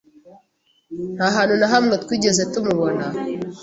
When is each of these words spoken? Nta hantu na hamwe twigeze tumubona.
Nta 1.15 1.27
hantu 1.35 1.53
na 1.59 1.67
hamwe 1.73 1.93
twigeze 2.03 2.41
tumubona. 2.51 3.03